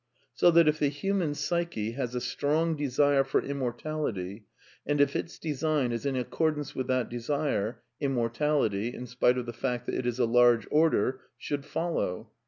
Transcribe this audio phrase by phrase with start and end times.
[0.33, 4.45] So that, if the human psyche has a strong desire for immor tality,
[4.83, 9.53] and if its design is in accordance with that desire, immortality, in spite of the
[9.53, 12.31] fact that it is a large order, should follow.